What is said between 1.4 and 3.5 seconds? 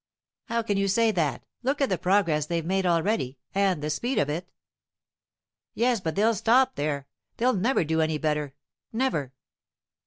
Look at the progress they've made already,